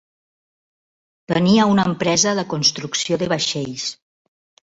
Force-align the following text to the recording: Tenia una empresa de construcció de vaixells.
Tenia 1.31 1.67
una 1.73 1.85
empresa 1.91 2.33
de 2.41 2.45
construcció 2.55 3.19
de 3.23 3.27
vaixells. 3.35 3.87